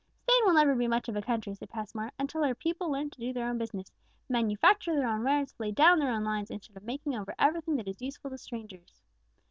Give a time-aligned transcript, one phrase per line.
[0.17, 3.19] "Spain will never be much of a country," said Passmore, "until her people learn to
[3.19, 3.91] do their own business,
[4.27, 7.87] manufacture their own wares, lay down their own lines, instead of making over everything that
[7.87, 8.99] is useful to strangers.